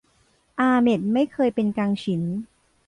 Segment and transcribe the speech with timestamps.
[0.59, 2.21] อาเหม็ดไม่เคยเป็นกังฉิน